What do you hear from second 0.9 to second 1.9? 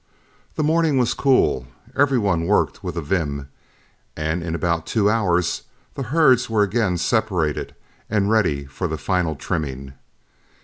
was cool,